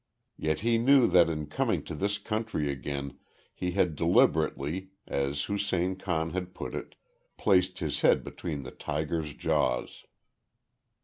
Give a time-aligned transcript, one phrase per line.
[0.35, 3.19] Yet he knew that in coming to this country again
[3.53, 6.95] he had deliberately as Hussein Khan had put it
[7.37, 10.05] placed his head between the tiger's jaws.